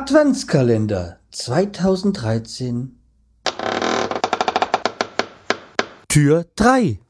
Adventskalender 0.00 1.18
2013 1.32 3.00
Tür 6.08 6.44
3 6.54 7.00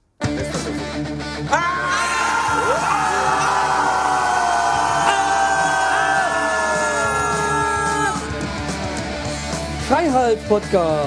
Freiheit 9.87 10.49
Podcast. 10.49 11.05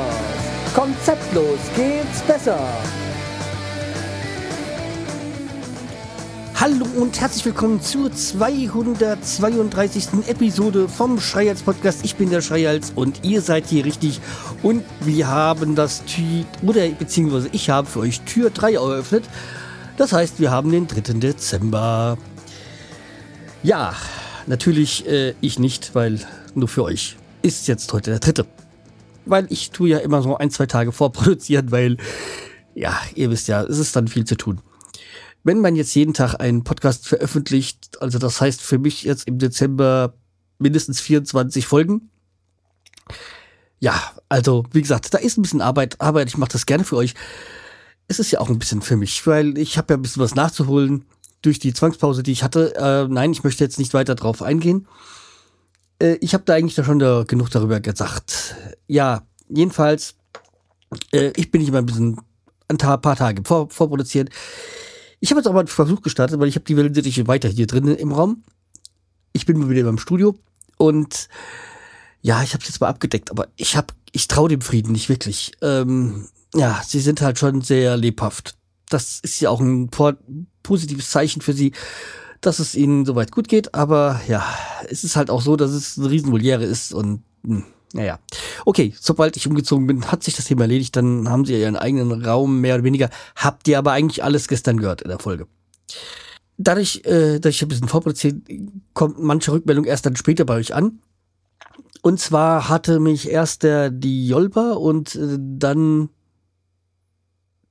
Konzeptlos 0.76 1.58
geht's 1.76 2.22
besser. 2.28 2.60
Hallo 6.62 6.86
und 6.96 7.20
herzlich 7.20 7.44
willkommen 7.46 7.82
zur 7.82 8.12
232. 8.12 10.28
Episode 10.28 10.88
vom 10.88 11.20
Schreihals 11.20 11.64
Podcast. 11.64 12.06
Ich 12.06 12.18
bin 12.18 12.30
der 12.30 12.42
Schreihals 12.42 12.92
und 12.94 13.26
ihr 13.26 13.42
seid 13.42 13.66
hier 13.66 13.84
richtig. 13.84 14.22
Und 14.62 14.84
wir 15.00 15.28
haben 15.28 15.74
das 15.74 16.06
Tür, 16.06 16.46
oder 16.62 16.88
beziehungsweise 16.90 17.50
ich 17.52 17.72
habe 17.72 17.88
für 17.88 18.02
euch 18.02 18.22
Tür 18.22 18.52
3 18.52 18.74
eröffnet. 18.74 19.24
Das 19.98 20.14
heißt, 20.14 20.40
wir 20.40 20.52
haben 20.52 20.72
den 20.72 20.86
3. 20.86 21.14
Dezember. 21.14 22.20
Ja, 23.64 23.96
natürlich 24.46 25.08
äh, 25.08 25.34
ich 25.42 25.58
nicht, 25.58 25.96
weil 25.96 26.20
nur 26.54 26.68
für 26.68 26.84
euch 26.84 27.18
ist 27.42 27.68
jetzt 27.68 27.92
heute 27.92 28.12
der 28.12 28.20
dritte. 28.20 28.46
Weil 29.26 29.48
ich 29.50 29.72
tue 29.72 29.90
ja 29.90 29.98
immer 29.98 30.22
so 30.22 30.38
ein, 30.38 30.52
zwei 30.52 30.68
Tage 30.68 30.92
vorproduzieren, 30.92 31.72
weil, 31.72 31.98
ja, 32.76 32.96
ihr 33.16 33.32
wisst 33.32 33.48
ja, 33.48 33.64
es 33.64 33.80
ist 33.80 33.96
dann 33.96 34.08
viel 34.08 34.26
zu 34.26 34.38
tun 34.38 34.62
wenn 35.44 35.60
man 35.60 35.76
jetzt 35.76 35.96
jeden 35.96 36.14
Tag 36.14 36.36
einen 36.40 36.64
Podcast 36.64 37.08
veröffentlicht, 37.08 38.02
also 38.02 38.20
das 38.20 38.42
heißt 38.42 38.62
für 38.62 38.78
mich 38.78 39.04
jetzt 39.04 39.28
im 39.28 39.40
Dezember 39.40 40.14
mindestens 40.60 41.02
24 41.02 41.66
Folgen. 41.66 42.10
Ja, 43.80 44.00
also 44.30 44.66
wie 44.72 44.82
gesagt, 44.82 45.14
da 45.14 45.18
ist 45.18 45.38
ein 45.38 45.42
bisschen 45.42 45.62
Arbeit, 45.62 46.00
aber 46.00 46.24
ich 46.24 46.38
mache 46.38 46.52
das 46.52 46.66
gerne 46.66 46.84
für 46.84 46.98
euch. 46.98 47.16
Es 48.08 48.20
ist 48.20 48.32
ja 48.32 48.40
auch 48.40 48.50
ein 48.50 48.60
bisschen 48.60 48.82
für 48.82 48.96
mich, 48.96 49.26
weil 49.26 49.58
ich 49.58 49.78
habe 49.78 49.94
ja 49.94 49.98
ein 49.98 50.02
bisschen 50.02 50.22
was 50.22 50.36
nachzuholen 50.36 51.06
durch 51.42 51.58
die 51.58 51.74
Zwangspause, 51.74 52.22
die 52.22 52.32
ich 52.32 52.44
hatte. 52.44 52.76
Äh, 52.76 53.08
nein, 53.12 53.32
ich 53.32 53.44
möchte 53.44 53.64
jetzt 53.64 53.80
nicht 53.80 53.94
weiter 53.94 54.14
drauf 54.14 54.44
eingehen. 54.44 54.88
Äh, 56.00 56.18
ich 56.22 56.34
habe 56.34 56.44
da 56.46 56.54
eigentlich 56.54 56.86
schon 56.86 57.00
da 57.00 57.24
genug 57.24 57.50
darüber 57.50 57.80
gesagt. 57.80 58.56
Ja, 58.88 59.24
jedenfalls, 59.50 60.16
äh, 61.12 61.32
ich 61.36 61.50
bin 61.50 61.62
nicht 61.62 61.72
mal 61.72 61.80
ein 61.80 61.86
bisschen 61.88 62.22
ein 62.68 62.78
paar 62.78 63.16
Tage 63.16 63.42
vor, 63.44 63.70
vorproduziert. 63.70 64.30
Ich 65.22 65.30
habe 65.30 65.40
jetzt 65.40 65.48
aber 65.48 65.60
einen 65.60 65.68
Versuch 65.68 66.02
gestartet, 66.02 66.40
weil 66.40 66.48
ich 66.48 66.56
habe 66.56 66.66
die 66.66 66.76
Wellensittiche 66.76 67.28
weiter 67.28 67.48
hier 67.48 67.68
drin 67.68 67.88
im 67.88 68.12
Raum. 68.12 68.44
Ich 69.34 69.46
bin 69.46 69.58
mal 69.58 69.70
wieder 69.70 69.84
beim 69.84 70.00
Studio 70.00 70.36
und 70.78 71.30
ja, 72.22 72.44
ich 72.44 72.54
habe 72.54 72.64
es 72.64 72.70
jetzt 72.70 72.82
mal 72.82 72.90
abgedeckt, 72.90 73.30
aber 73.32 73.48
ich 73.56 73.78
habe, 73.78 73.94
ich 74.12 74.28
traue 74.28 74.50
dem 74.50 74.62
Frieden 74.62 74.92
nicht 74.92 75.10
wirklich. 75.10 75.54
Ähm, 75.62 76.28
ja, 76.56 76.82
sie 76.86 77.00
sind 77.00 77.22
halt 77.22 77.38
schon 77.38 77.62
sehr 77.62 77.98
lebhaft. 77.98 78.56
Das 78.90 79.20
ist 79.22 79.40
ja 79.40 79.52
auch 79.52 79.62
ein 79.62 79.90
positives 80.64 81.12
Zeichen 81.12 81.42
für 81.42 81.54
sie, 81.54 81.72
dass 82.42 82.58
es 82.58 82.74
ihnen 82.74 83.06
soweit 83.06 83.32
gut 83.32 83.48
geht. 83.48 83.76
Aber 83.76 84.20
ja, 84.28 84.44
es 84.90 85.04
ist 85.04 85.16
halt 85.16 85.30
auch 85.30 85.42
so, 85.42 85.56
dass 85.56 85.72
es 85.72 86.00
eine 86.00 86.10
Riesenvoliere 86.10 86.66
ist 86.66 86.94
und 86.94 87.24
mh. 87.44 87.64
Naja. 87.94 88.20
Okay, 88.66 88.94
sobald 89.00 89.36
ich 89.38 89.48
umgezogen 89.48 89.88
bin, 89.88 90.12
hat 90.12 90.24
sich 90.24 90.36
das 90.36 90.46
Thema 90.46 90.62
erledigt. 90.62 90.96
Dann 90.96 91.30
haben 91.30 91.46
sie 91.46 91.54
ja 91.54 91.60
ihren 91.60 91.76
eigenen 91.76 92.24
Raum, 92.24 92.62
mehr 92.62 92.76
oder 92.76 92.84
weniger. 92.84 93.10
Habt 93.36 93.68
ihr 93.68 93.78
aber 93.78 93.92
eigentlich 93.92 94.24
alles 94.24 94.48
gestern 94.48 94.78
gehört 94.78 95.02
in 95.02 95.10
der 95.10 95.20
Folge. 95.20 95.48
Dadurch, 96.58 97.02
äh, 97.06 97.40
dass 97.40 97.56
ich 97.56 97.62
ein 97.62 97.68
bisschen 97.68 97.88
vorproduziert, 97.88 98.42
kommt 98.94 99.20
manche 99.20 99.52
Rückmeldung 99.52 99.86
erst 99.86 100.06
dann 100.06 100.16
später 100.16 100.46
bei 100.46 100.56
euch 100.56 100.74
an. 100.74 101.00
Und 102.02 102.20
zwar 102.20 102.70
hatte 102.70 103.00
mich 103.00 103.30
erst 103.30 103.64
der 103.64 103.90
Diolba 103.90 104.72
und 104.74 105.16
äh, 105.16 105.38
dann 105.40 106.10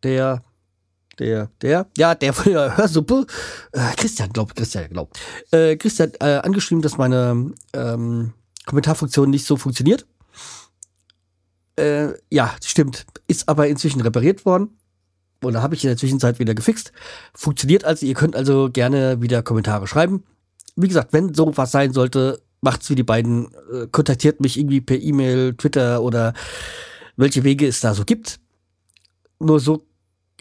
der, 0.03 0.43
der, 1.19 1.51
der, 1.63 1.87
ja, 1.97 2.15
der 2.15 2.33
von 2.35 2.53
der 2.53 2.77
Hörsuppe, 2.77 3.27
äh, 3.73 3.95
Christian, 3.97 4.33
glaubt, 4.33 4.57
Christian, 4.57 4.89
glaubt, 4.91 5.19
äh, 5.51 5.77
Christian 5.77 6.13
äh, 6.21 6.37
angeschrieben, 6.37 6.83
dass 6.83 6.97
meine 6.97 7.53
ähm, 7.73 8.33
Kommentarfunktion 8.67 9.31
nicht 9.31 9.47
so 9.47 9.57
funktioniert. 9.57 10.07
Äh, 11.77 12.15
ja, 12.31 12.55
stimmt. 12.65 13.07
Ist 13.27 13.49
aber 13.49 13.69
inzwischen 13.69 14.01
repariert 14.01 14.45
worden. 14.45 14.77
Oder 15.43 15.63
habe 15.63 15.75
ich 15.75 15.85
in 15.85 15.89
der 15.89 15.97
Zwischenzeit 15.97 16.39
wieder 16.39 16.55
gefixt. 16.55 16.93
Funktioniert 17.35 17.85
also. 17.85 18.05
Ihr 18.05 18.15
könnt 18.15 18.37
also 18.37 18.71
gerne 18.71 19.23
wieder 19.23 19.43
Kommentare 19.43 19.87
schreiben. 19.87 20.25
Wie 20.77 20.89
gesagt, 20.89 21.13
wenn 21.13 21.35
so 21.35 21.57
was 21.57 21.71
sein 21.71 21.93
sollte, 21.93 22.43
macht's 22.61 22.91
wie 22.91 22.95
die 22.95 23.03
beiden. 23.03 23.47
Äh, 23.73 23.87
kontaktiert 23.91 24.41
mich 24.41 24.59
irgendwie 24.59 24.81
per 24.81 25.01
E-Mail, 25.01 25.55
Twitter 25.55 26.03
oder 26.03 26.35
welche 27.17 27.45
Wege 27.45 27.67
es 27.67 27.81
da 27.81 27.95
so 27.95 28.05
gibt. 28.05 28.39
Nur 29.39 29.61
so 29.61 29.87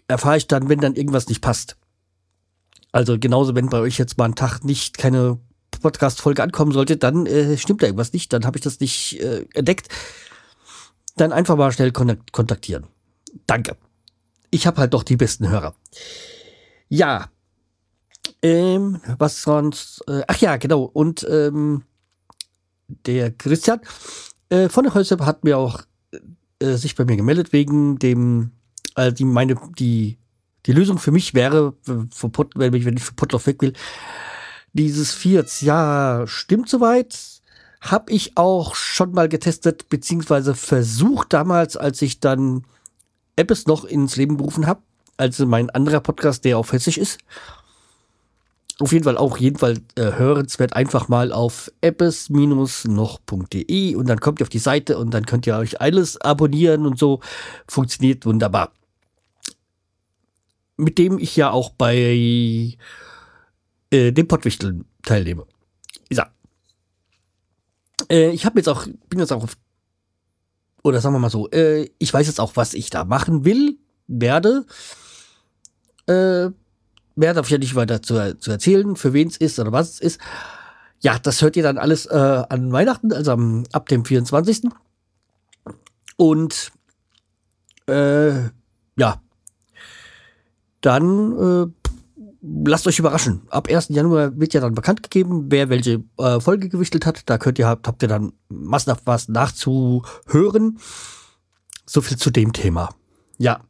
erfahre 0.08 0.38
ich 0.38 0.48
dann, 0.48 0.70
wenn 0.70 0.80
dann 0.80 0.96
irgendwas 0.96 1.28
nicht 1.30 1.42
passt. 1.42 1.78
Also 2.92 3.18
genauso, 3.20 3.56
wenn 3.56 3.70
bei 3.70 3.80
euch 3.80 3.98
jetzt 3.98 4.18
mal 4.18 4.26
ein 4.26 4.36
Tag 4.36 4.64
nicht 4.64 4.98
keine 4.98 5.40
Podcast-Folge 5.80 6.44
ankommen 6.44 6.72
sollte, 6.72 6.98
dann 6.98 7.26
äh, 7.26 7.58
stimmt 7.58 7.82
da 7.82 7.88
irgendwas 7.88 8.14
nicht, 8.14 8.34
dann 8.34 8.46
habe 8.46 8.58
ich 8.58 8.64
das 8.64 8.80
nicht 8.80 9.20
äh, 9.22 9.46
entdeckt. 9.54 9.88
Dann 11.20 11.34
einfach 11.34 11.58
mal 11.58 11.72
schnell 11.74 11.92
kontaktieren. 11.92 12.88
Danke. 13.46 13.76
Ich 14.52 14.66
habe 14.66 14.78
halt 14.78 14.94
doch 14.94 15.04
die 15.04 15.18
besten 15.18 15.50
Hörer. 15.50 15.76
Ja. 16.88 17.30
Ähm, 18.42 19.02
was 19.18 19.42
sonst? 19.42 20.02
Äh, 20.08 20.22
ach 20.28 20.38
ja, 20.38 20.56
genau. 20.56 20.84
Und 20.84 21.28
ähm, 21.30 21.84
der 22.88 23.32
Christian 23.32 23.82
äh, 24.48 24.70
von 24.70 24.86
der 24.86 24.94
Häuser 24.94 25.18
hat 25.26 25.44
mir 25.44 25.58
auch 25.58 25.82
äh, 26.60 26.76
sich 26.76 26.96
bei 26.96 27.04
mir 27.04 27.18
gemeldet 27.18 27.52
wegen 27.52 28.00
dem, 28.00 28.52
äh, 28.96 29.12
die 29.12 29.26
meine 29.26 29.60
die 29.78 30.18
die 30.68 30.72
Lösung 30.72 31.00
für 31.00 31.12
mich 31.12 31.34
wäre, 31.34 31.74
wenn 31.86 32.74
ich, 32.74 32.86
wenn 32.86 32.96
ich 32.96 33.04
für 33.04 33.14
Potloff 33.14 33.46
weg 33.46 33.62
will, 33.62 33.74
dieses 34.72 35.14
Fiat, 35.14 35.62
ja, 35.62 36.24
stimmt 36.28 36.70
soweit. 36.70 37.39
Hab 37.82 38.10
ich 38.10 38.38
auch 38.38 38.76
schon 38.76 39.12
mal 39.14 39.30
getestet, 39.30 39.90
beziehungsweise 39.90 40.54
versucht 40.54 41.34
damals, 41.34 41.78
als 41.78 42.02
ich 42.02 42.20
dann 42.20 42.66
Apps 43.36 43.68
noch 43.68 43.86
ins 43.86 44.16
Leben 44.18 44.38
berufen 44.38 44.68
habe. 44.68 44.82
Also 45.18 45.46
mein 45.46 45.70
anderer 45.70 46.00
Podcast, 46.02 46.46
der 46.46 46.58
auf 46.58 46.72
Hessisch 46.72 46.98
ist. 46.98 47.20
Auf 48.80 48.94
jeden 48.94 49.04
Fall 49.04 49.18
auch 49.18 49.38
jedenfalls 49.38 49.82
äh, 49.96 50.14
hörenswert 50.14 50.74
einfach 50.74 51.10
mal 51.10 51.34
auf 51.34 51.70
appes-noch.de 51.82 52.36
und 53.96 54.08
dann 54.08 54.22
kommt 54.22 54.40
ihr 54.40 54.44
auf 54.46 54.50
die 54.50 54.60
Seite 54.60 54.98
und 54.98 55.14
dann 55.14 55.26
könnt 55.26 55.46
ihr 55.48 55.58
euch 55.58 55.82
alles 55.82 56.20
abonnieren 56.22 56.86
und 56.86 56.98
so. 56.98 57.20
Funktioniert 57.68 58.26
wunderbar. 58.26 58.72
Mit 60.78 60.98
dem 60.98 61.20
ich 61.20 61.36
ja 61.36 61.52
auch 61.52 61.72
bei 61.72 62.78
äh, 63.92 64.12
dem 64.12 64.28
Pottwichteln 64.30 64.86
teilnehme. 65.04 65.46
Ja. 66.10 66.30
Äh, 68.12 68.32
ich 68.32 68.46
habe 68.46 68.60
jetzt 68.60 68.68
auch, 68.68 68.86
bin 69.10 69.20
jetzt 69.20 69.32
auch 69.32 69.44
auf, 69.44 69.58
oder 70.84 71.02
sagen 71.02 71.16
wir 71.16 71.20
mal 71.20 71.30
so, 71.30 71.50
äh, 71.52 71.90
ich 72.00 72.14
weiß 72.14 72.28
jetzt 72.28 72.40
auch, 72.40 72.56
was 72.56 72.74
ich 72.74 72.90
da 72.90 73.06
machen 73.06 73.46
will, 73.46 73.78
werde. 74.08 74.66
Äh, 76.08 76.50
werde 77.16 77.42
auf 77.42 77.50
jeden 77.50 77.62
Fall 77.64 77.68
nicht 77.68 77.76
weiter 77.76 78.02
zu, 78.02 78.38
zu 78.40 78.52
erzählen, 78.52 78.96
für 78.96 79.14
wen 79.14 79.28
es 79.28 79.38
ist 79.38 79.60
oder 79.60 79.72
was 79.72 79.90
es 79.92 80.00
ist. 80.00 80.22
Ja, 81.02 81.20
das 81.20 81.42
hört 81.42 81.56
ihr 81.56 81.64
dann 81.64 81.78
alles 81.78 82.06
äh, 82.06 82.44
an 82.50 82.72
Weihnachten, 82.72 83.14
also 83.14 83.32
am, 83.32 83.66
ab 83.72 83.88
dem 83.90 84.06
24. 84.06 84.64
Und 86.18 86.72
äh, 87.88 88.50
ja, 88.98 89.22
dann 90.82 91.38
äh, 91.38 91.79
lasst 92.42 92.88
euch 92.88 93.00
überraschen. 93.00 93.42
Ab 93.50 93.68
1. 93.70 93.90
Januar 93.90 94.38
wird 94.40 94.54
ja 94.54 94.62
dann 94.62 94.74
bekannt 94.74 95.04
gegeben, 95.04 95.46
wer 95.50 95.70
welche 95.70 96.04
äh, 96.18 96.40
Folge 96.40 96.70
gewichtelt 96.70 97.06
hat. 97.06 97.30
Da 97.30 97.38
könnt 97.38 97.60
ihr, 97.60 97.68
habt 97.68 98.02
ihr 98.02 98.08
dann 98.08 98.34
massenhaft 98.50 99.04
was 99.06 99.28
nachzuhören. 99.28 100.80
So 101.86 102.02
viel 102.02 102.18
zu 102.18 102.30
dem 102.30 102.54
Thema. 102.54 102.90
Ja. 103.38 103.62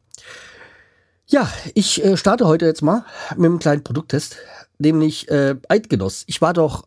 Ja, 1.26 1.50
ich 1.74 2.04
äh, 2.04 2.16
starte 2.16 2.46
heute 2.46 2.66
jetzt 2.66 2.82
mal 2.82 3.04
mit 3.36 3.46
einem 3.46 3.58
kleinen 3.60 3.84
Produkttest, 3.84 4.36
nämlich 4.78 5.28
äh, 5.30 5.56
Eidgenoss. 5.68 6.24
Ich 6.26 6.42
war 6.42 6.52
doch 6.52 6.84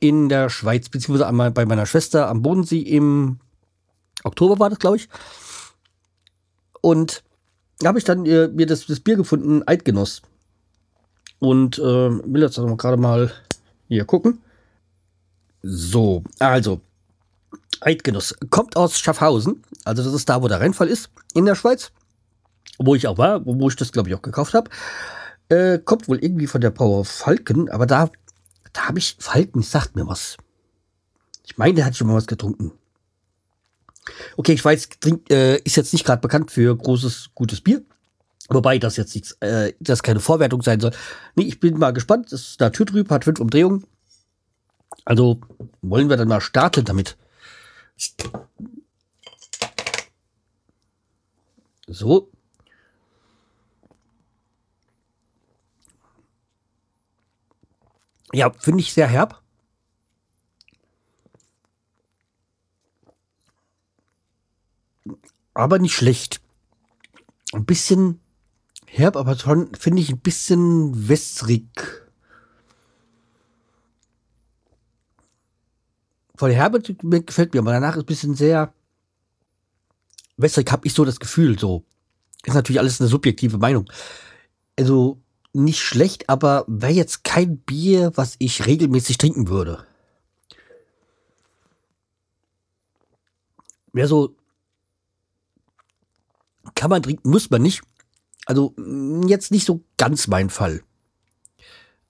in 0.00 0.28
der 0.28 0.48
Schweiz, 0.48 0.88
beziehungsweise 0.88 1.26
einmal 1.26 1.50
bei 1.50 1.66
meiner 1.66 1.86
Schwester 1.86 2.28
am 2.28 2.42
Bodensee 2.42 2.80
im 2.80 3.40
Oktober 4.24 4.58
war 4.58 4.70
das, 4.70 4.78
glaube 4.78 4.96
ich. 4.96 5.08
Und 6.80 7.22
da 7.80 7.88
habe 7.88 7.98
ich 7.98 8.04
dann 8.04 8.24
äh, 8.26 8.48
mir 8.48 8.66
das, 8.66 8.86
das 8.86 9.00
Bier 9.00 9.16
gefunden, 9.16 9.62
Eidgenoss. 9.66 10.22
Und 11.40 11.78
äh, 11.78 11.82
will 11.82 12.42
jetzt 12.42 12.56
gerade 12.56 12.96
mal 12.96 13.32
hier 13.88 14.04
gucken. 14.04 14.40
So, 15.62 16.22
also, 16.38 16.80
Eidgenoss 17.80 18.34
kommt 18.50 18.76
aus 18.76 18.98
Schaffhausen. 18.98 19.62
Also, 19.84 20.04
das 20.04 20.14
ist 20.14 20.28
da, 20.28 20.42
wo 20.42 20.48
der 20.48 20.60
Rheinfall 20.60 20.88
ist, 20.88 21.10
in 21.34 21.46
der 21.46 21.54
Schweiz. 21.54 21.90
Wo 22.78 22.94
ich 22.94 23.08
auch 23.08 23.18
war, 23.18 23.44
wo 23.44 23.68
ich 23.68 23.76
das, 23.76 23.92
glaube 23.92 24.08
ich, 24.08 24.14
auch 24.14 24.22
gekauft 24.22 24.54
habe. 24.54 24.70
Äh, 25.48 25.78
kommt 25.78 26.08
wohl 26.08 26.18
irgendwie 26.18 26.46
von 26.46 26.60
der 26.60 26.70
Brauer 26.70 27.04
Falken, 27.04 27.68
aber 27.68 27.86
da, 27.86 28.10
da 28.72 28.88
habe 28.88 28.98
ich, 28.98 29.16
Falken 29.18 29.62
sagt 29.62 29.96
mir 29.96 30.06
was. 30.06 30.36
Ich 31.44 31.58
meine, 31.58 31.74
der 31.74 31.84
hat 31.84 31.96
schon 31.96 32.06
mal 32.06 32.14
was 32.14 32.28
getrunken. 32.28 32.72
Okay, 34.36 34.52
ich 34.52 34.64
weiß, 34.64 34.88
trink, 35.00 35.30
äh, 35.30 35.56
ist 35.58 35.76
jetzt 35.76 35.92
nicht 35.92 36.04
gerade 36.04 36.20
bekannt 36.20 36.50
für 36.50 36.76
großes, 36.76 37.30
gutes 37.34 37.60
Bier. 37.60 37.82
Wobei 38.52 38.78
das 38.78 38.96
jetzt 38.96 39.14
nichts, 39.14 39.32
äh, 39.40 39.74
das 39.78 40.02
keine 40.02 40.18
Vorwertung 40.18 40.62
sein 40.62 40.80
soll. 40.80 40.90
Nee, 41.36 41.44
ich 41.44 41.60
bin 41.60 41.78
mal 41.78 41.92
gespannt. 41.92 42.32
Das 42.32 42.40
ist 42.40 42.60
naturtrüb, 42.60 43.08
hat 43.10 43.24
fünf 43.24 43.38
Umdrehungen. 43.38 43.86
Also 45.04 45.40
wollen 45.82 46.10
wir 46.10 46.16
dann 46.16 46.28
mal 46.28 46.40
starten 46.40 46.84
damit. 46.84 47.16
So. 51.86 52.30
Ja, 58.32 58.52
finde 58.52 58.80
ich 58.80 58.92
sehr 58.92 59.06
herb. 59.06 59.40
Aber 65.54 65.78
nicht 65.78 65.94
schlecht. 65.94 66.40
Ein 67.52 67.64
bisschen 67.64 68.20
herb, 68.92 69.16
aber 69.16 69.38
schon 69.38 69.74
finde 69.74 70.02
ich 70.02 70.10
ein 70.10 70.18
bisschen 70.18 71.08
wässrig. 71.08 71.68
Von 76.36 76.48
der 76.48 76.58
Herbe 76.58 76.80
gefällt 76.80 77.54
mir, 77.54 77.60
aber 77.60 77.72
danach 77.72 77.96
ist 77.96 78.02
ein 78.02 78.06
bisschen 78.06 78.34
sehr 78.34 78.72
wässrig, 80.36 80.70
habe 80.72 80.86
ich 80.86 80.94
so 80.94 81.04
das 81.04 81.20
Gefühl. 81.20 81.58
So 81.58 81.84
ist 82.44 82.54
natürlich 82.54 82.80
alles 82.80 83.00
eine 83.00 83.08
subjektive 83.08 83.58
Meinung. 83.58 83.90
Also 84.78 85.20
nicht 85.52 85.80
schlecht, 85.80 86.28
aber 86.28 86.64
wäre 86.66 86.92
jetzt 86.92 87.24
kein 87.24 87.58
Bier, 87.58 88.12
was 88.14 88.36
ich 88.38 88.66
regelmäßig 88.66 89.18
trinken 89.18 89.48
würde. 89.48 89.86
Wäre 93.92 94.08
so, 94.08 94.36
kann 96.74 96.90
man 96.90 97.02
trinken, 97.02 97.28
muss 97.28 97.50
man 97.50 97.62
nicht. 97.62 97.82
Also 98.46 98.74
mm, 98.76 99.28
jetzt 99.28 99.50
nicht 99.50 99.66
so 99.66 99.84
ganz 99.96 100.26
mein 100.26 100.50
Fall. 100.50 100.82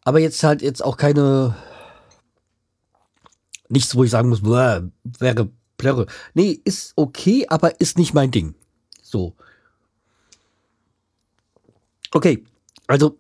Aber 0.03 0.19
jetzt 0.19 0.43
halt 0.43 0.63
jetzt 0.63 0.83
auch 0.83 0.97
keine, 0.97 1.55
nichts, 3.69 3.95
wo 3.95 4.05
ich 4.05 4.11
sagen 4.11 4.29
muss, 4.29 4.43
wäre 4.43 5.51
Plörre. 5.77 6.07
Nee, 6.35 6.61
ist 6.65 6.93
okay, 6.97 7.47
aber 7.49 7.81
ist 7.81 7.99
nicht 7.99 8.15
mein 8.15 8.31
Ding. 8.31 8.55
So. 9.03 9.35
Okay, 12.13 12.45
also, 12.87 13.19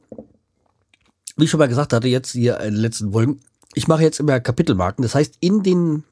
wie 1.36 1.44
ich 1.44 1.50
schon 1.50 1.58
mal 1.58 1.68
gesagt 1.68 1.92
hatte, 1.92 2.08
jetzt 2.08 2.32
hier 2.32 2.58
in 2.60 2.74
den 2.74 2.82
letzten 2.82 3.12
Folgen, 3.12 3.40
ich 3.74 3.88
mache 3.88 4.02
jetzt 4.02 4.20
immer 4.20 4.40
Kapitelmarken. 4.40 5.02
Das 5.02 5.14
heißt, 5.14 5.36
in 5.40 5.62
den, 5.62 6.04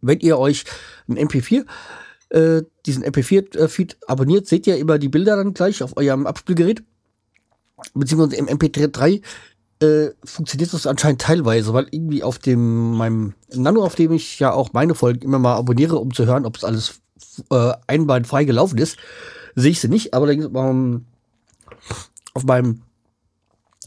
wenn 0.00 0.20
ihr 0.20 0.38
euch 0.38 0.64
ein 1.08 1.16
MP4, 1.16 1.64
äh, 2.32 2.62
diesen 2.86 3.04
MP4-Feed 3.04 3.98
abonniert, 4.06 4.46
seht 4.46 4.66
ihr 4.66 4.76
immer 4.78 4.98
die 4.98 5.08
Bilder 5.08 5.36
dann 5.36 5.54
gleich 5.54 5.82
auf 5.82 5.96
eurem 5.96 6.26
Abspielgerät. 6.26 6.82
Beziehungsweise 7.94 8.36
im 8.36 8.46
MP3 8.46 9.22
äh, 9.80 10.10
funktioniert 10.24 10.72
das 10.72 10.86
anscheinend 10.86 11.20
teilweise, 11.20 11.74
weil 11.74 11.88
irgendwie 11.90 12.22
auf 12.22 12.38
dem, 12.38 12.92
meinem 12.92 13.34
Nano, 13.52 13.84
auf 13.84 13.96
dem 13.96 14.12
ich 14.12 14.38
ja 14.38 14.52
auch 14.52 14.72
meine 14.72 14.94
Folgen 14.94 15.22
immer 15.22 15.38
mal 15.38 15.56
abonniere, 15.56 15.98
um 15.98 16.14
zu 16.14 16.24
hören, 16.26 16.46
ob 16.46 16.56
es 16.56 16.64
alles 16.64 17.00
äh, 17.50 17.72
einwandfrei 17.86 18.44
gelaufen 18.44 18.78
ist, 18.78 18.96
sehe 19.54 19.72
ich 19.72 19.80
sie 19.80 19.88
nicht. 19.88 20.14
Aber 20.14 20.30
ähm, 20.30 21.04
auf 22.34 22.44
meinem 22.44 22.82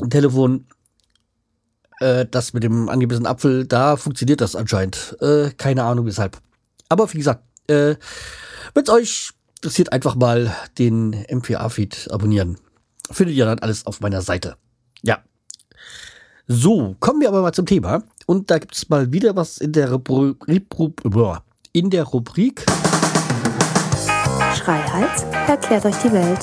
Telefon 0.10 0.66
äh, 2.00 2.26
das 2.30 2.54
mit 2.54 2.64
dem 2.64 2.90
angebissenen 2.90 3.28
Apfel, 3.28 3.66
da 3.66 3.96
funktioniert 3.96 4.42
das 4.42 4.56
anscheinend. 4.56 5.18
Äh, 5.22 5.52
keine 5.58 5.84
Ahnung 5.84 6.06
weshalb. 6.06 6.38
Aber 6.90 7.12
wie 7.14 7.18
gesagt, 7.18 7.44
äh, 7.68 7.96
wenn 8.74 8.84
es 8.84 8.90
euch 8.90 9.30
interessiert, 9.56 9.92
einfach 9.92 10.16
mal 10.16 10.56
den 10.78 11.26
MPA-Feed 11.30 12.10
abonnieren. 12.12 12.58
Findet 13.12 13.36
ihr 13.36 13.46
dann 13.46 13.60
alles 13.60 13.86
auf 13.86 14.02
meiner 14.02 14.22
Seite. 14.22 14.58
Ja. 15.02 15.20
So, 16.48 16.96
kommen 17.00 17.22
wir 17.22 17.30
aber 17.30 17.42
mal 17.42 17.54
zum 17.54 17.66
Thema. 17.66 18.04
Und 18.26 18.52
da 18.52 18.60
gibt 18.60 18.76
es 18.76 18.90
mal 18.90 19.12
wieder 19.12 19.36
was 19.36 19.58
in 19.58 19.72
der 19.72 19.92
Rubrik. 19.92 21.04
In 21.74 21.90
der 21.90 22.04
Rubrik. 22.04 22.66
Schreihals 24.56 25.24
erklärt 25.48 25.86
euch 25.86 25.96
die 25.98 26.12
Welt. 26.12 26.40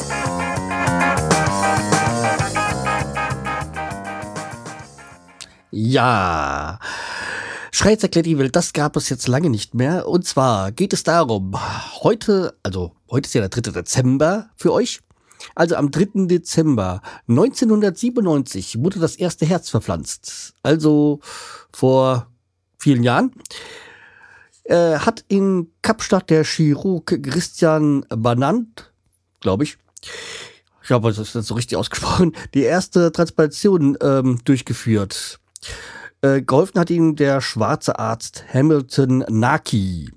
Ja. 5.70 6.78
Schreiz 7.74 8.02
erklärt 8.02 8.54
das 8.54 8.74
gab 8.74 8.96
es 8.96 9.08
jetzt 9.08 9.26
lange 9.28 9.48
nicht 9.48 9.74
mehr. 9.74 10.06
Und 10.06 10.26
zwar 10.26 10.72
geht 10.72 10.92
es 10.92 11.04
darum, 11.04 11.58
heute, 12.02 12.54
also 12.62 12.92
heute 13.10 13.26
ist 13.26 13.34
ja 13.34 13.40
der 13.40 13.48
3. 13.48 13.72
Dezember 13.72 14.50
für 14.56 14.72
euch. 14.72 15.00
Also 15.54 15.76
am 15.76 15.90
3. 15.90 16.26
Dezember 16.26 17.00
1997 17.28 18.78
wurde 18.78 19.00
das 19.00 19.16
erste 19.16 19.46
Herz 19.46 19.70
verpflanzt. 19.70 20.54
Also 20.62 21.20
vor 21.72 22.28
vielen 22.78 23.02
Jahren. 23.02 23.32
Äh, 24.64 24.98
hat 24.98 25.24
in 25.28 25.72
Kapstadt 25.80 26.30
der 26.30 26.44
Chirurg 26.44 27.20
Christian 27.22 28.04
Banant, 28.10 28.92
glaube 29.40 29.64
ich, 29.64 29.76
ich 30.82 30.88
glaube, 30.88 31.12
das 31.12 31.34
ist 31.34 31.46
so 31.46 31.54
richtig 31.54 31.78
ausgesprochen, 31.78 32.36
die 32.54 32.62
erste 32.62 33.10
Transplantation 33.12 33.96
ähm, 34.00 34.40
durchgeführt. 34.44 35.40
Äh, 36.22 36.42
geholfen 36.42 36.78
hat 36.78 36.90
ihm 36.90 37.16
der 37.16 37.40
schwarze 37.40 37.98
Arzt 37.98 38.44
Hamilton 38.52 39.24
Naki. 39.28 40.10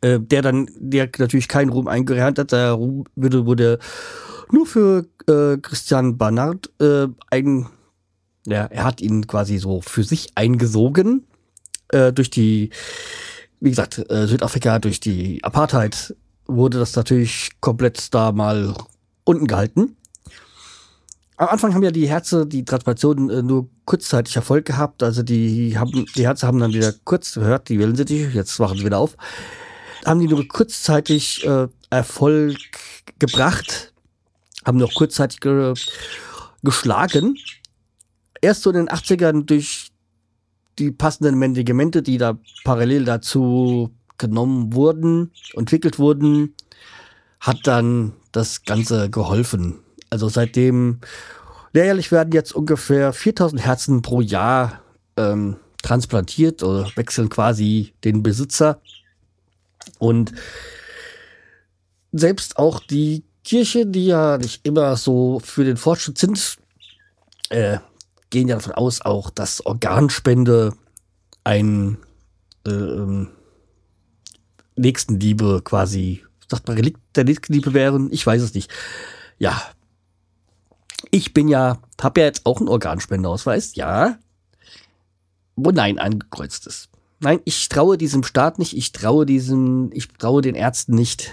Äh, 0.00 0.18
der 0.20 0.42
dann, 0.42 0.68
der 0.78 1.10
natürlich 1.18 1.48
keinen 1.48 1.68
Ruhm 1.68 1.86
eingerannt 1.86 2.38
hat, 2.38 2.52
der 2.52 2.72
Ruhm 2.72 3.04
wurde, 3.14 3.46
wurde 3.46 3.78
nur 4.50 4.66
für 4.66 5.06
äh, 5.28 5.58
Christian 5.58 6.16
Barnard 6.16 6.70
äh, 6.80 7.08
ein, 7.30 7.66
ja, 8.46 8.64
er 8.64 8.84
hat 8.84 9.00
ihn 9.00 9.26
quasi 9.26 9.58
so 9.58 9.80
für 9.80 10.02
sich 10.02 10.30
eingesogen 10.34 11.26
äh, 11.88 12.12
durch 12.12 12.30
die, 12.30 12.70
wie 13.60 13.70
gesagt, 13.70 13.98
äh, 14.10 14.26
Südafrika 14.26 14.78
durch 14.78 15.00
die 15.00 15.42
Apartheid 15.44 16.14
wurde 16.46 16.78
das 16.78 16.96
natürlich 16.96 17.50
komplett 17.60 18.14
da 18.14 18.32
mal 18.32 18.74
unten 19.24 19.46
gehalten. 19.46 19.96
Am 21.38 21.48
Anfang 21.48 21.74
haben 21.74 21.82
ja 21.82 21.90
die 21.90 22.08
Herze, 22.08 22.46
die 22.46 22.64
Transplantationen 22.64 23.28
äh, 23.28 23.42
nur 23.42 23.68
kurzzeitig 23.84 24.36
Erfolg 24.36 24.64
gehabt. 24.64 25.02
Also 25.02 25.22
die 25.22 25.76
haben, 25.78 26.06
die 26.16 26.26
Herzen 26.26 26.46
haben 26.46 26.58
dann 26.58 26.72
wieder 26.72 26.94
kurz 27.04 27.34
gehört, 27.34 27.68
die 27.68 27.78
wählen 27.78 27.94
sie 27.94 28.04
sich, 28.06 28.34
jetzt 28.34 28.58
wachen 28.58 28.78
sie 28.78 28.84
wieder 28.84 28.98
auf. 28.98 29.16
Haben 30.06 30.20
die 30.20 30.28
nur 30.28 30.46
kurzzeitig 30.48 31.46
äh, 31.46 31.68
Erfolg 31.90 32.56
gebracht, 33.18 33.92
haben 34.64 34.78
noch 34.78 34.94
kurzzeitig 34.94 35.40
ge 35.40 35.74
geschlagen. 36.62 37.36
Erst 38.40 38.62
so 38.62 38.70
in 38.70 38.76
den 38.76 38.88
80ern 38.88 39.44
durch 39.44 39.92
die 40.78 40.90
passenden 40.90 41.38
Medikamente, 41.38 42.02
die 42.02 42.18
da 42.18 42.38
parallel 42.64 43.04
dazu 43.04 43.94
genommen 44.18 44.72
wurden, 44.72 45.32
entwickelt 45.54 45.98
wurden, 45.98 46.54
hat 47.40 47.58
dann 47.64 48.12
das 48.32 48.64
Ganze 48.64 49.10
geholfen. 49.10 49.80
Also 50.16 50.30
seitdem, 50.30 51.00
jährlich 51.74 52.10
werden 52.10 52.32
jetzt 52.32 52.54
ungefähr 52.54 53.12
4000 53.12 53.62
Herzen 53.62 54.00
pro 54.00 54.22
Jahr 54.22 54.80
ähm, 55.18 55.56
transplantiert 55.82 56.62
oder 56.62 56.88
wechseln 56.96 57.28
quasi 57.28 57.92
den 58.02 58.22
Besitzer. 58.22 58.80
Und 59.98 60.32
selbst 62.12 62.56
auch 62.56 62.80
die 62.80 63.24
Kirche, 63.44 63.84
die 63.84 64.06
ja 64.06 64.38
nicht 64.38 64.66
immer 64.66 64.96
so 64.96 65.38
für 65.44 65.64
den 65.64 65.76
Fortschritt 65.76 66.16
sind, 66.16 66.56
äh, 67.50 67.76
gehen 68.30 68.48
ja 68.48 68.54
davon 68.54 68.72
aus, 68.72 69.02
auch 69.02 69.28
dass 69.28 69.66
Organspende 69.66 70.72
ein 71.44 71.98
äh, 72.66 73.26
Nächstenliebe 74.76 75.60
quasi, 75.62 76.24
sagt 76.48 76.68
man, 76.68 76.78
Relikt 76.78 77.00
der 77.14 77.24
Nächstenliebe 77.24 77.74
wären. 77.74 78.10
Ich 78.10 78.26
weiß 78.26 78.40
es 78.40 78.54
nicht. 78.54 78.70
Ja, 79.38 79.60
ich 81.10 81.34
bin 81.34 81.48
ja, 81.48 81.78
habe 82.00 82.20
ja 82.20 82.26
jetzt 82.26 82.46
auch 82.46 82.58
einen 82.58 82.68
Organspendeausweis, 82.68 83.74
ja. 83.74 84.18
Wo 85.56 85.70
nein 85.70 85.98
angekreuztes. 85.98 86.88
Nein, 87.20 87.40
ich 87.44 87.68
traue 87.68 87.96
diesem 87.96 88.24
Staat 88.24 88.58
nicht, 88.58 88.76
ich 88.76 88.92
traue 88.92 89.24
diesem, 89.24 89.90
ich 89.92 90.08
traue 90.08 90.42
den 90.42 90.54
Ärzten 90.54 90.94
nicht. 90.94 91.30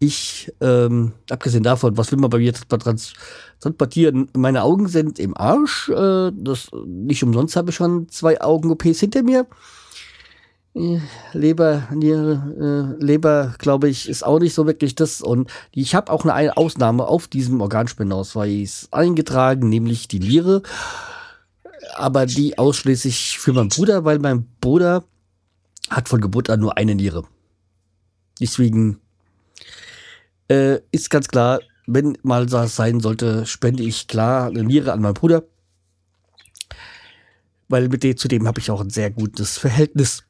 Ich, 0.00 0.52
ähm, 0.60 1.12
abgesehen 1.28 1.62
davon, 1.62 1.96
was 1.96 2.10
will 2.10 2.18
man 2.18 2.30
bei 2.30 2.38
mir 2.38 2.54
trans 2.54 3.12
transportieren? 3.60 4.28
Meine 4.34 4.62
Augen 4.62 4.88
sind 4.88 5.18
im 5.18 5.36
Arsch. 5.36 5.90
Äh, 5.90 6.32
das, 6.34 6.70
nicht 6.86 7.22
umsonst 7.22 7.54
habe 7.54 7.70
ich 7.70 7.76
schon 7.76 8.08
zwei 8.08 8.40
Augen-OPs 8.40 8.98
hinter 8.98 9.22
mir. 9.22 9.46
Leber, 10.72 11.88
Niere, 11.92 12.96
äh, 13.00 13.04
Leber, 13.04 13.54
glaube 13.58 13.88
ich, 13.88 14.08
ist 14.08 14.24
auch 14.24 14.38
nicht 14.38 14.54
so 14.54 14.66
wirklich 14.66 14.94
das. 14.94 15.20
Und 15.20 15.50
ich 15.72 15.94
habe 15.94 16.12
auch 16.12 16.24
eine 16.24 16.56
Ausnahme 16.56 17.06
auf 17.06 17.26
diesem 17.26 17.60
Organspendeausweis 17.60 18.88
eingetragen, 18.92 19.68
nämlich 19.68 20.06
die 20.06 20.20
Niere. 20.20 20.62
Aber 21.96 22.24
die 22.24 22.56
ausschließlich 22.56 23.38
für 23.38 23.52
meinen 23.52 23.68
Bruder, 23.68 24.04
weil 24.04 24.20
mein 24.20 24.46
Bruder 24.60 25.04
hat 25.90 26.08
von 26.08 26.20
Geburt 26.20 26.48
an 26.50 26.60
nur 26.60 26.76
eine 26.76 26.94
Niere. 26.94 27.24
Deswegen 28.40 29.00
äh, 30.48 30.78
ist 30.92 31.10
ganz 31.10 31.26
klar, 31.26 31.60
wenn 31.86 32.16
mal 32.22 32.46
das 32.46 32.76
sein 32.76 33.00
sollte, 33.00 33.44
spende 33.44 33.82
ich 33.82 34.06
klar 34.06 34.46
eine 34.46 34.62
Niere 34.62 34.92
an 34.92 35.00
meinen 35.00 35.14
Bruder. 35.14 35.42
Weil 37.68 37.88
mit 37.88 38.04
dem, 38.04 38.16
zu 38.16 38.28
dem 38.28 38.46
habe 38.46 38.60
ich 38.60 38.70
auch 38.70 38.80
ein 38.80 38.90
sehr 38.90 39.10
gutes 39.10 39.58
Verhältnis. 39.58 40.24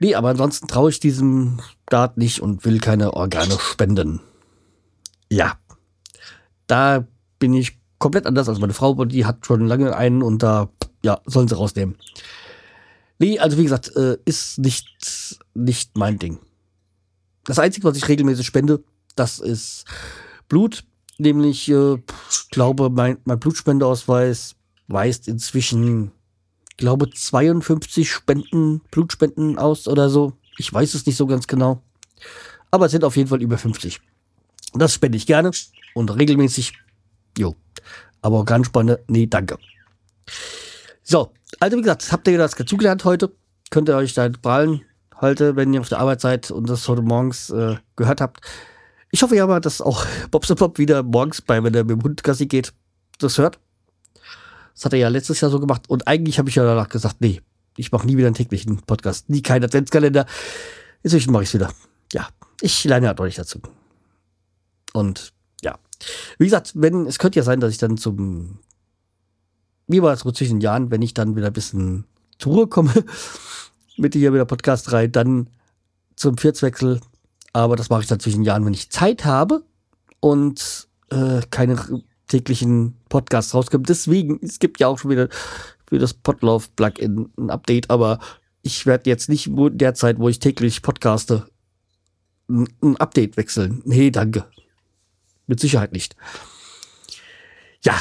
Nee, 0.00 0.14
aber 0.14 0.28
ansonsten 0.28 0.68
traue 0.68 0.90
ich 0.90 1.00
diesem 1.00 1.60
Staat 1.88 2.16
nicht 2.18 2.40
und 2.40 2.64
will 2.64 2.78
keine 2.78 3.14
Organe 3.14 3.58
spenden. 3.58 4.20
Ja. 5.30 5.58
Da 6.66 7.06
bin 7.38 7.54
ich 7.54 7.78
komplett 7.98 8.26
anders 8.26 8.48
als 8.48 8.60
meine 8.60 8.74
Frau, 8.74 9.04
die 9.04 9.24
hat 9.24 9.46
schon 9.46 9.66
lange 9.66 9.96
einen 9.96 10.22
und 10.22 10.42
da, 10.42 10.70
ja, 11.02 11.20
sollen 11.24 11.48
sie 11.48 11.56
rausnehmen. 11.56 11.96
Nee, 13.18 13.38
also 13.38 13.58
wie 13.58 13.64
gesagt, 13.64 13.94
äh, 13.96 14.18
ist 14.24 14.58
nicht, 14.58 15.40
nicht 15.54 15.96
mein 15.96 16.18
Ding. 16.18 16.38
Das 17.44 17.58
Einzige, 17.58 17.88
was 17.88 17.96
ich 17.96 18.06
regelmäßig 18.08 18.46
spende, 18.46 18.84
das 19.16 19.40
ist 19.40 19.84
Blut. 20.48 20.84
Nämlich, 21.18 21.68
äh, 21.68 21.94
ich 21.94 22.50
glaube, 22.50 22.90
mein, 22.90 23.18
mein 23.24 23.40
Blutspendeausweis 23.40 24.54
weist 24.86 25.26
inzwischen, 25.26 26.12
glaube 26.78 27.10
52 27.10 28.10
Spenden, 28.10 28.80
Blutspenden 28.90 29.58
aus 29.58 29.86
oder 29.86 30.08
so. 30.08 30.32
Ich 30.56 30.72
weiß 30.72 30.94
es 30.94 31.04
nicht 31.04 31.16
so 31.16 31.26
ganz 31.26 31.46
genau. 31.46 31.82
Aber 32.70 32.86
es 32.86 32.92
sind 32.92 33.04
auf 33.04 33.16
jeden 33.16 33.28
Fall 33.28 33.42
über 33.42 33.58
50. 33.58 34.00
Das 34.72 34.94
spende 34.94 35.18
ich 35.18 35.26
gerne 35.26 35.50
und 35.94 36.10
regelmäßig. 36.16 36.72
Jo. 37.36 37.54
Aber 38.22 38.36
Organspende, 38.38 39.04
nee, 39.08 39.26
danke. 39.26 39.58
So, 41.02 41.32
also 41.60 41.76
wie 41.76 41.82
gesagt, 41.82 42.10
habt 42.10 42.26
ihr 42.28 42.38
das 42.38 42.54
dazugelernt 42.54 43.04
heute? 43.04 43.32
Könnt 43.70 43.88
ihr 43.88 43.96
euch 43.96 44.14
da 44.14 44.28
prallen 44.28 44.82
heute, 45.20 45.56
wenn 45.56 45.74
ihr 45.74 45.80
auf 45.80 45.88
der 45.88 45.98
Arbeit 45.98 46.20
seid 46.20 46.50
und 46.50 46.68
das 46.68 46.88
heute 46.88 47.02
morgens 47.02 47.50
äh, 47.50 47.76
gehört 47.96 48.20
habt. 48.20 48.40
Ich 49.10 49.22
hoffe 49.22 49.36
ja 49.36 49.44
aber, 49.44 49.60
dass 49.60 49.80
auch 49.80 50.04
Bobs 50.30 50.54
Bob 50.54 50.78
wieder 50.78 51.02
morgens 51.02 51.40
bei, 51.40 51.62
wenn 51.62 51.74
er 51.74 51.84
mit 51.84 51.90
dem 51.90 52.02
Hund 52.02 52.22
Gassi 52.22 52.46
geht, 52.46 52.72
das 53.18 53.38
hört. 53.38 53.58
Das 54.78 54.84
hat 54.84 54.92
er 54.92 55.00
ja 55.00 55.08
letztes 55.08 55.40
Jahr 55.40 55.50
so 55.50 55.58
gemacht. 55.58 55.90
Und 55.90 56.06
eigentlich 56.06 56.38
habe 56.38 56.48
ich 56.48 56.54
ja 56.54 56.62
danach 56.62 56.88
gesagt, 56.88 57.16
nee, 57.18 57.40
ich 57.76 57.90
mache 57.90 58.06
nie 58.06 58.16
wieder 58.16 58.28
einen 58.28 58.36
täglichen 58.36 58.78
Podcast, 58.78 59.28
nie 59.28 59.42
keinen 59.42 59.64
Adventskalender. 59.64 60.24
Inzwischen 61.02 61.32
mache 61.32 61.42
ich 61.42 61.48
es 61.48 61.54
wieder. 61.54 61.72
Ja, 62.12 62.28
ich 62.60 62.84
lerne 62.84 63.12
auch 63.12 63.24
nicht 63.24 63.38
dazu. 63.38 63.58
Und 64.92 65.32
ja, 65.62 65.80
wie 66.38 66.44
gesagt, 66.44 66.74
wenn 66.76 67.06
es 67.06 67.18
könnte 67.18 67.40
ja 67.40 67.42
sein, 67.42 67.58
dass 67.58 67.72
ich 67.72 67.78
dann 67.78 67.96
zum 67.96 68.60
wie 69.88 70.00
war 70.00 70.12
es 70.12 70.20
so 70.20 70.30
zwischen 70.30 70.58
den 70.58 70.60
Jahren, 70.60 70.92
wenn 70.92 71.02
ich 71.02 71.12
dann 71.12 71.34
wieder 71.34 71.48
ein 71.48 71.52
bisschen 71.52 72.04
zur 72.38 72.52
Ruhe 72.52 72.66
komme, 72.68 72.92
mit 73.96 74.14
hier 74.14 74.32
wieder 74.32 74.44
Podcast 74.44 74.92
rein, 74.92 75.10
dann 75.10 75.50
zum 76.14 76.38
Vierzwechsel. 76.38 77.00
Aber 77.52 77.74
das 77.74 77.90
mache 77.90 78.02
ich 78.02 78.06
dann 78.06 78.20
zwischen 78.20 78.40
den 78.40 78.44
Jahren, 78.44 78.64
wenn 78.64 78.74
ich 78.74 78.90
Zeit 78.90 79.24
habe 79.24 79.64
und 80.20 80.86
äh, 81.10 81.40
keine 81.50 82.04
täglichen 82.28 82.94
Podcasts 83.08 83.54
rauskommen. 83.54 83.84
Deswegen, 83.84 84.38
es 84.42 84.58
gibt 84.58 84.80
ja 84.80 84.86
auch 84.86 84.98
schon 84.98 85.10
wieder 85.10 85.28
für 85.86 85.98
das 85.98 86.14
Podlove-Plugin 86.14 87.30
ein 87.36 87.50
Update, 87.50 87.90
aber 87.90 88.20
ich 88.62 88.86
werde 88.86 89.10
jetzt 89.10 89.28
nicht 89.28 89.46
in 89.46 89.78
der 89.78 89.94
Zeit, 89.94 90.18
wo 90.18 90.28
ich 90.28 90.38
täglich 90.38 90.82
podcaste, 90.82 91.48
ein, 92.48 92.68
ein 92.82 92.96
Update 92.98 93.36
wechseln. 93.36 93.82
Nee, 93.84 94.10
danke. 94.10 94.46
Mit 95.46 95.60
Sicherheit 95.60 95.92
nicht. 95.92 96.16
Ja, 97.82 97.98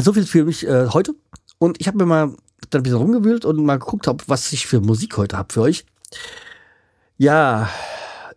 so 0.00 0.12
viel 0.12 0.26
für 0.26 0.44
mich 0.44 0.66
äh, 0.66 0.88
heute. 0.88 1.14
Und 1.58 1.80
ich 1.80 1.86
habe 1.86 1.98
mir 1.98 2.06
mal 2.06 2.34
dann 2.70 2.80
ein 2.80 2.82
bisschen 2.82 2.98
rumgewühlt 2.98 3.44
und 3.44 3.64
mal 3.64 3.78
geguckt, 3.78 4.06
hab, 4.06 4.28
was 4.28 4.52
ich 4.52 4.66
für 4.66 4.80
Musik 4.80 5.16
heute 5.16 5.36
habe 5.36 5.52
für 5.52 5.62
euch. 5.62 5.84
Ja, 7.18 7.68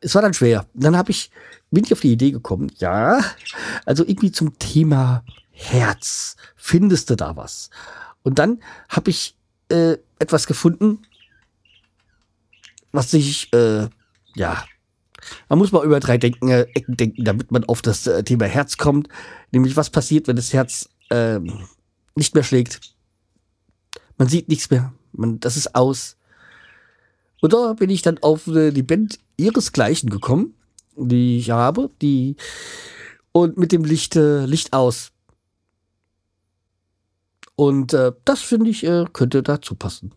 es 0.06 0.14
war 0.14 0.22
dann 0.22 0.36
schwer. 0.36 0.68
Dann 0.76 0.96
habe 0.96 1.12
ich, 1.12 1.32
bin 1.72 1.84
ich 1.84 1.92
auf 1.92 2.00
die 2.00 2.12
Idee 2.12 2.32
gekommen, 2.32 2.72
ja, 2.78 3.22
also 3.86 4.06
irgendwie 4.06 4.32
zum 4.32 4.58
Thema 4.60 5.24
Herz. 5.52 6.36
Findest 6.56 7.10
du 7.10 7.16
da 7.16 7.36
was? 7.36 7.72
Und 8.22 8.38
dann 8.38 8.62
habe 8.88 9.10
ich 9.10 9.36
äh, 9.70 9.98
etwas 10.20 10.46
gefunden, 10.46 11.00
was 12.92 13.12
sich, 13.12 13.52
äh, 13.54 13.90
ja, 14.36 14.64
man 15.50 15.58
muss 15.58 15.72
mal 15.72 15.84
über 15.84 16.00
drei 16.00 16.20
Denken, 16.20 16.50
äh, 16.50 16.68
Ecken 16.76 16.98
denken, 16.98 17.24
damit 17.24 17.52
man 17.52 17.64
auf 17.64 17.82
das 17.82 18.06
äh, 18.06 18.24
Thema 18.24 18.46
Herz 18.46 18.78
kommt. 18.78 19.08
Nämlich, 19.52 19.76
was 19.76 19.90
passiert, 19.90 20.28
wenn 20.28 20.36
das 20.36 20.54
Herz 20.54 20.88
ähm, 21.10 21.66
nicht 22.14 22.36
mehr 22.36 22.44
schlägt. 22.44 22.80
Man 24.20 24.28
sieht 24.28 24.50
nichts 24.50 24.70
mehr. 24.70 24.94
Man, 25.14 25.40
das 25.40 25.58
ist 25.58 25.74
aus. 25.74 26.16
Und 27.42 27.54
da 27.54 27.74
bin 27.74 27.90
ich 27.90 28.02
dann 28.02 28.18
auf 28.20 28.44
die 28.46 28.84
Band 28.84 29.20
ihresgleichen 29.38 30.10
gekommen, 30.10 30.56
die 30.96 31.38
ich 31.38 31.52
habe, 31.52 31.92
die 32.02 32.36
und 33.32 33.58
mit 33.58 33.72
dem 33.72 33.84
Licht, 33.84 34.16
äh, 34.16 34.46
Licht 34.46 34.74
aus. 34.74 35.12
Und 37.56 37.94
äh, 37.94 38.14
das 38.24 38.42
finde 38.42 38.70
ich 38.70 38.86
äh, 38.86 39.06
könnte 39.12 39.44
dazu 39.44 39.76
passen. 39.76 40.14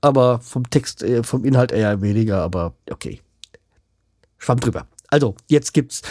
Aber 0.00 0.40
vom 0.40 0.68
Text, 0.70 1.02
äh, 1.02 1.22
vom 1.22 1.44
Inhalt 1.44 1.72
eher 1.72 2.00
weniger, 2.00 2.42
aber 2.42 2.74
okay. 2.90 3.20
Schwamm 4.38 4.60
drüber. 4.60 4.86
Also, 5.08 5.34
jetzt 5.48 5.74
gibt's 5.74 6.02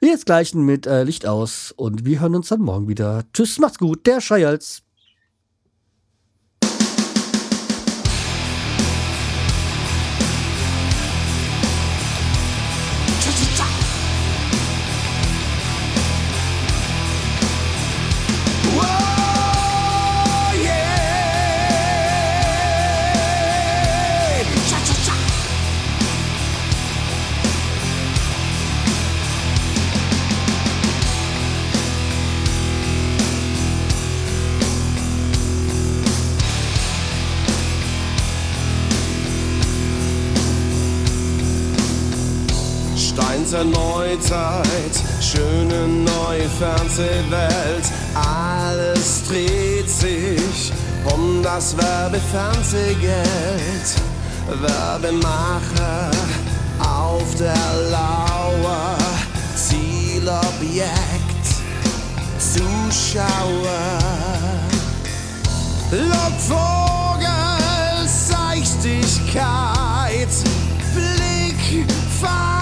jetzt 0.00 0.26
gleichen 0.26 0.64
mit 0.64 0.86
äh, 0.86 1.04
Licht 1.04 1.26
aus 1.26 1.72
und 1.76 2.04
wir 2.04 2.20
hören 2.20 2.34
uns 2.34 2.48
dann 2.48 2.62
morgen 2.62 2.88
wieder. 2.88 3.24
Tschüss, 3.32 3.58
macht's 3.58 3.78
gut, 3.78 4.06
der 4.06 4.20
Scheials. 4.20 4.82
Steins 43.16 43.52
Neuzeit, 43.52 44.96
schöne 45.22 45.88
neue 45.88 46.46
Fernsehwelt. 46.58 47.86
Alles 48.14 49.22
dreht 49.26 49.88
sich 49.88 50.70
um 51.14 51.42
das 51.42 51.74
Werbefernsehgeld. 51.78 53.96
Werbemacher 54.60 56.10
auf 56.78 57.34
der 57.36 57.56
Lauer, 57.90 58.98
Zielobjekt, 59.56 60.90
Zuschauer. 62.38 63.98
Lockvogel, 65.90 67.26
Seichtigkeit, 68.06 70.28
Blick, 70.94 71.86
Fang, 72.20 72.55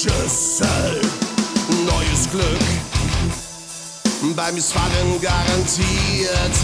Satellitenschüssel, 0.00 1.00
neues 1.84 2.30
Glück. 2.30 2.64
Beim 4.34 4.54
Missfallen 4.54 5.20
garantiert 5.20 6.56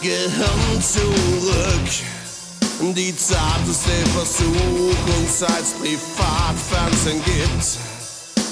Gehirn 0.00 0.82
zurück. 0.82 1.88
Die 2.96 3.16
zarteste 3.16 3.92
Versuchung, 4.14 5.26
seit's 5.28 5.74
Privatfernsehen 5.74 7.22
gibt. 7.24 7.78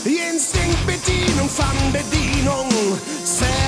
Instinktbedienung, 0.05 1.49
Fernbedienung, 1.49 2.69
sehr 3.25 3.60